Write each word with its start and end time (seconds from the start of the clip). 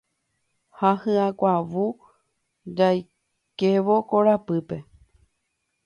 ha 0.77 0.89
hyakuãvu 1.01 1.85
jaikévo 2.77 3.95
korapýpe 4.09 4.77